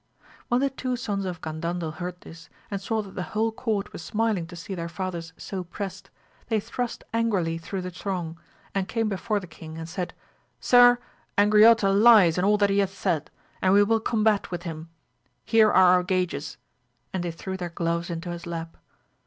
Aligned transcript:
When 0.47 0.61
the 0.61 0.71
two 0.71 0.95
sons 0.95 1.25
of 1.25 1.41
Gandandel 1.41 1.91
heard 1.91 2.19
this, 2.21 2.49
and 2.71 2.81
saw 2.81 3.03
that 3.03 3.13
the 3.13 3.21
whole 3.37 3.51
court 3.51 3.93
were 3.93 3.99
smiling 3.99 4.47
to 4.47 4.55
see 4.55 4.73
their 4.73 4.89
fathers 4.89 5.31
so 5.37 5.63
prest, 5.63 6.09
they 6.47 6.59
thrust 6.59 7.03
angrily 7.13 7.59
through 7.59 7.83
the 7.83 7.91
throng, 7.91 8.39
and 8.73 8.87
came 8.87 9.09
before 9.09 9.39
the 9.39 9.45
king 9.45 9.77
and 9.77 9.87
said, 9.87 10.15
Sir, 10.59 10.97
Angriote 11.37 11.83
lies 12.01 12.39
in 12.39 12.43
all 12.45 12.57
that 12.57 12.71
he 12.71 12.79
hath 12.79 12.95
said 12.97 13.29
and 13.61 13.75
we 13.75 13.83
will 13.83 13.99
combat 13.99 14.49
with 14.49 14.63
him; 14.63 14.89
here 15.45 15.67
are 15.71 15.93
our 15.93 16.01
gages, 16.03 16.57
and 17.13 17.21
they 17.21 17.29
threw 17.29 17.55
their 17.55 17.69
gloves 17.69 18.09
into 18.09 18.31
his 18.31 18.47
lap. 18.47 18.77